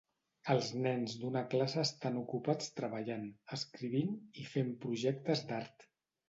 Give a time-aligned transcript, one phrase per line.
[0.51, 3.27] Els nens d'una classe estan ocupats treballant,
[3.59, 5.89] escrivint i fent projectes d'art.